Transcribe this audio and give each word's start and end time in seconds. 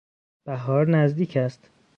بهار 0.45 0.89
نزدیک 0.89 1.37
است. 1.37 1.69